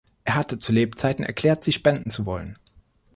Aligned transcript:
Er 0.23 0.33
hatte 0.33 0.57
zu 0.57 0.71
Lebzeiten 0.73 1.21
erklärt, 1.23 1.63
sie 1.63 1.71
spenden 1.71 2.09
zu 2.09 2.25
wollen. 2.25 2.57